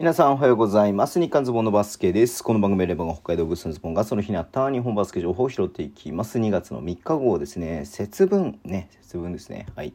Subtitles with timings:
[0.00, 1.20] 皆さんおはようございます。
[1.20, 2.42] 日刊ズボンのバスケです。
[2.42, 6.38] この番組レバが北海道ブースのズボンがその日にあった日本バスケ情報を拾っていきます。
[6.38, 7.84] 2月の3日号ですね。
[7.84, 9.66] 節分ね、節分ですね。
[9.76, 9.92] はい。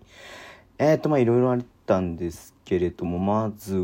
[0.77, 3.81] えー、っと、まあいろいろあったんですけれども、まずは、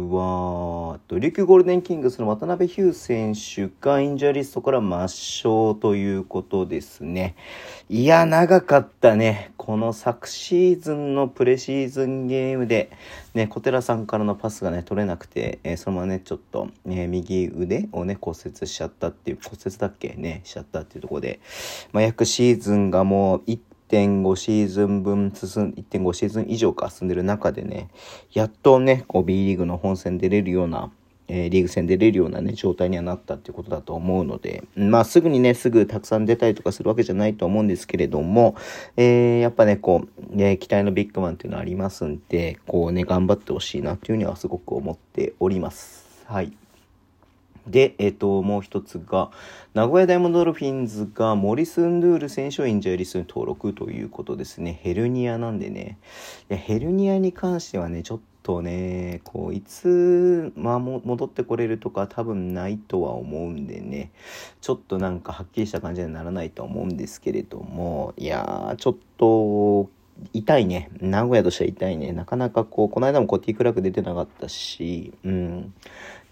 [1.20, 7.36] 琉球ゴールデンキングスの渡辺ヒュー選手がインジャリストから抹消ということですね。
[7.90, 9.52] いや、長かったね。
[9.58, 12.92] この昨シーズンのプレシーズンゲームで、
[13.34, 21.42] ね、小寺さんからのパスがね、取れなくて、えーそのままね、ちょっと、ね、右腕をね、骨折しちゃったっていう、骨折だっけね、しちゃったっていうところで、
[21.92, 27.90] まあ、約シーズンがもう1.5シーズン分進ん、1.5シーズン以上か進んでる中でね、
[28.32, 30.90] やっとね、こう B リーグの本戦出れるような、
[31.34, 38.56] えーリーグ戦出れるようなね、状態にはなったっていうことだと思うので、まあすぐにね、すぐたくさん出たりとかするわけじゃないと思うんですけれども、
[38.98, 46.06] えーやっぱね、こう、ね、期待のビッグマンっていうのはありますんで、こうね、頑張ってほしいなっていうふうにはすごく思っております。
[46.26, 46.52] はい。
[47.68, 49.32] で、えっ、と、もう一つが、
[49.74, 54.80] 名古屋ダイヤモンドドルフィンズがモリス・ンドゥール選手をインジャーリストに登録ということですね。
[54.82, 55.98] ヘルニアなんでね。
[56.50, 64.12] いやヘルニアに関してはね、ちょっとね、こう、いつ、まあ、戻ってこれるとか多分ないとは思うんでね、
[64.62, 69.90] ちょっとなんかはっきりした感じにはならないと思うんですけれども、いやー、ちょっと、
[70.34, 70.90] 痛いね。
[71.00, 72.12] 名古屋としては痛いね。
[72.12, 75.74] なかなかこう、この間もコティクラーク出てなかったし、うん。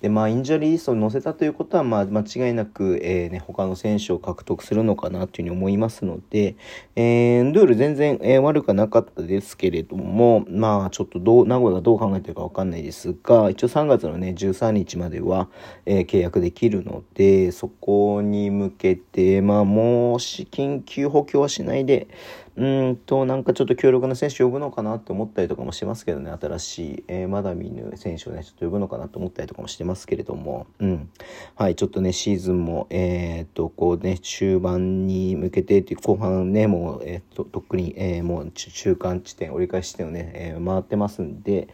[0.01, 6.55] で、まあ、インジュリーリストに載せたということは、まあ、間違いなく、えーね、他の選手を獲得するのかなというふうに思いますので、
[6.95, 15.49] えー、ンドゥール全然、えー悪くはなかったですけれども、まあ、ちょっとどう、名古屋がどう考えてるかわかんないですが、一応3月のね、13日までは、
[15.85, 22.07] えー契約できるので、そこに向けて、まあ、もし緊急補強はしないで、
[22.59, 31.09] うんと、なんかちょっと強力な選手呼ぶのかなって思ったりとかもしますけどね、新しい、えーまだ見ぬ選手をね、ちょっと呼ぶのかなと思ったりとかもしてますますけれども、うん。
[31.55, 41.67] はい、ちょっとね、シーズンも、えーっと、こうね、終盤に向けてって、後半ね、もう、えーっと、とっくに、えーもう中間地点、折り返し地点をね、えー回ってますんで、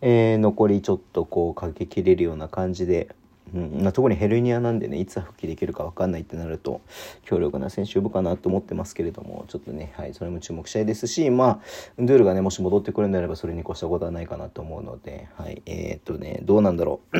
[0.00, 3.08] えー残りちょっとこう、かけきれるような感じで、
[3.54, 6.80] うん、特にヘルニアなんでねいつは復帰できるか分かんないってなると
[7.24, 11.60] 強力な選手呼ぶかなと思ってますけれどもちょっとね、はい、それも注目したいですしまあ
[11.98, 17.18] ドゥールがねもし戻ってくるんであればそれに越したことはないかなと思うので、はい、えーっとねどうなんだろう。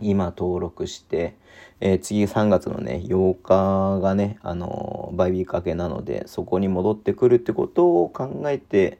[0.00, 1.34] 今登録して、
[1.80, 8.98] えー次3月のね、8日がね、あのーバイビーかけなので、そこに戻ってくるってことを考えて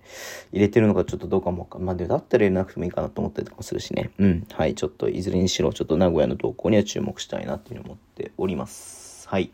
[0.52, 4.10] 入れてるのかちょっとどうかもかまあ、でだったら入れなくてもいいかなと思ったりとかもするしね。
[4.18, 4.46] うん。
[4.52, 4.74] はい。
[4.74, 9.28] ちょっといずれにしろ、ちょっと名古屋の動向には注目したいなっていうふうに思っております。
[9.28, 9.50] はい。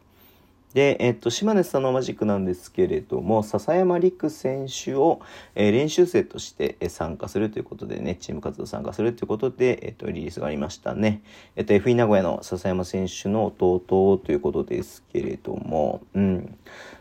[0.75, 5.21] で、えっと、島根スタノーマジックなんですけれども、笹山陸選手を、
[5.55, 11.23] えー練習生としてえ参加するということでね、チーム活動参加するということで、えっと、リリースがありましたね。
[11.57, 16.59] えっと、FE 名古屋の笹山選手の弟ということですけれども、うん。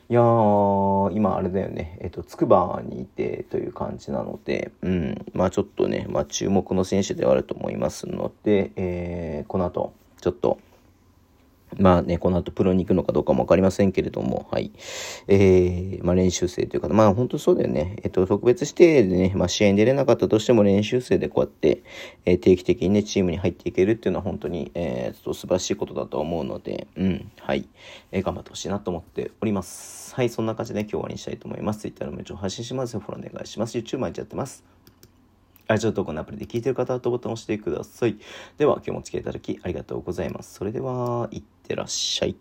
[0.09, 5.25] いや、今あれだよね、えっと、筑波にいてという感じなので、うん。
[5.33, 10.59] まあちょっとね、まあ注目の選手ではあると思いますので、えーこの後、ちょっと、
[11.79, 14.71] まあね、この後プロに行くのかどうかもわかりませんけれども、はい。
[15.27, 17.97] えー、まあ練習生というか、まあ本当そうだよね。
[18.03, 21.83] えっと、特別指定でね、まあ試合に出れなかったとしても練習生でこうやって、
[22.25, 27.67] えー定期的にね、チームに入っていけるっていうのは本当に、えー、と素晴らしいことだと思うので、うん、はい。
[28.11, 30.15] えー頑張ってほしいなと思っております。
[30.15, 31.79] はい、そんな感じで、今日終わりにしたいと思います。
[31.81, 32.99] Twitter のメンチを配信します。
[32.99, 33.77] フォローお願いします。
[33.77, 34.63] YouTube 毎日やってます。
[35.67, 38.17] ラジオトークのアプリで聞いてる方はとボタンを押してください。
[38.57, 40.55] では、今日もお付き合いいただきありがとうございます。
[40.55, 42.35] それでは、いってらっしゃい。